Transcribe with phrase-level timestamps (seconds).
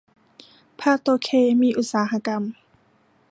[0.79, 1.29] พาโตเค
[1.61, 2.43] มีอุตสาหกรรม